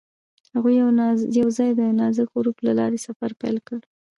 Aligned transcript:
هغوی 0.53 0.73
یوځای 1.39 1.71
د 1.75 1.81
نازک 1.99 2.27
غروب 2.35 2.57
له 2.67 2.71
لارې 2.79 2.99
سفر 3.05 3.31
پیل 3.41 3.57
کړ. 3.67 3.79